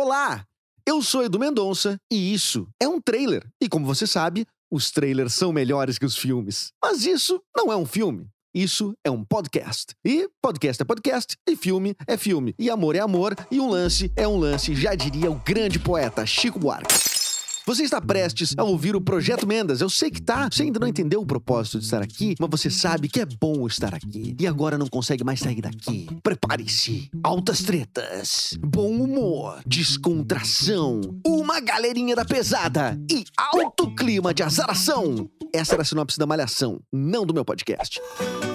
[0.00, 0.44] Olá,
[0.86, 3.44] eu sou Edu Mendonça e isso é um trailer.
[3.60, 6.70] E como você sabe, os trailers são melhores que os filmes.
[6.80, 8.28] Mas isso não é um filme.
[8.54, 9.96] Isso é um podcast.
[10.06, 14.12] E podcast é podcast, e filme é filme, e amor é amor, e um lance
[14.14, 17.07] é um lance, já diria o grande poeta Chico Buarque.
[17.68, 19.82] Você está prestes a ouvir o Projeto Mendas.
[19.82, 20.48] Eu sei que tá.
[20.50, 23.66] Você ainda não entendeu o propósito de estar aqui, mas você sabe que é bom
[23.66, 24.34] estar aqui.
[24.40, 26.08] E agora não consegue mais sair daqui.
[26.22, 27.10] Prepare-se.
[27.22, 35.28] Altas tretas, bom humor, descontração, uma galerinha da pesada e alto clima de azaração.
[35.52, 38.00] Essa era a sinopse da Malhação, não do meu podcast.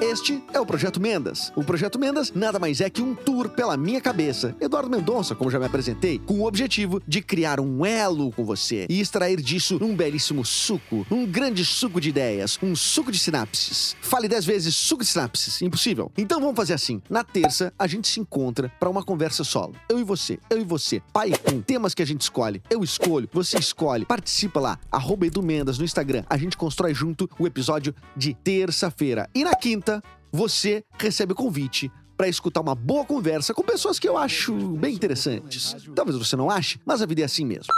[0.00, 1.52] Este é o Projeto Mendas.
[1.54, 5.50] O Projeto Mendas nada mais é que um tour pela minha cabeça, Eduardo Mendonça, como
[5.50, 9.78] já me apresentei, com o objetivo de criar um elo com você e extrair disso
[9.82, 13.96] um belíssimo suco, um grande suco de ideias, um suco de sinapses.
[14.00, 16.10] Fale dez vezes suco de sinapses, impossível.
[16.16, 17.02] Então vamos fazer assim.
[17.10, 19.74] Na terça, a gente se encontra para uma conversa solo.
[19.88, 22.62] Eu e você, eu e você, pai com temas que a gente escolhe.
[22.70, 24.06] Eu escolho, você escolhe.
[24.06, 26.24] Participa lá, arroba Edu Mendas no Instagram.
[26.30, 29.28] A gente constrói junto o episódio de terça-feira.
[29.34, 34.08] E na quinta, você recebe o convite para escutar uma boa conversa com pessoas que
[34.08, 35.76] eu acho bem interessantes.
[35.94, 37.72] Talvez você não ache, mas a vida é assim mesmo.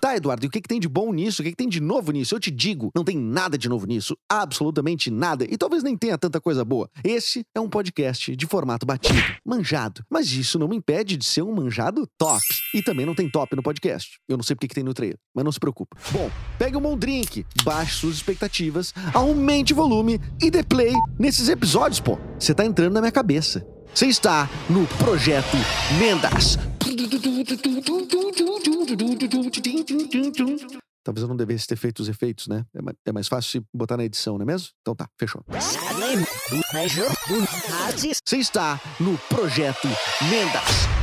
[0.00, 1.42] Tá, Eduardo, e o que, que tem de bom nisso?
[1.42, 2.34] O que, que tem de novo nisso?
[2.34, 4.16] Eu te digo, não tem nada de novo nisso.
[4.28, 5.44] Absolutamente nada.
[5.48, 6.90] E talvez nem tenha tanta coisa boa.
[7.04, 10.04] Esse é um podcast de formato batido, manjado.
[10.10, 12.42] Mas isso não me impede de ser um manjado top.
[12.74, 14.18] E também não tem top no podcast.
[14.28, 15.96] Eu não sei porque que tem no trailer, mas não se preocupa.
[16.10, 21.48] Bom, pegue um bom drink, baixe suas expectativas, aumente o volume e dê play nesses
[21.48, 22.18] episódios, pô.
[22.38, 23.66] Você tá entrando na minha cabeça.
[23.94, 25.56] Você está no Projeto
[25.98, 26.71] Mendas.
[31.04, 32.64] Talvez eu não devesse ter feito os efeitos, né?
[32.74, 34.68] É mais, é mais fácil se botar na edição, não é mesmo?
[34.80, 35.42] Então tá, fechou.
[38.24, 39.88] Você está no Projeto
[40.30, 41.01] Mendas.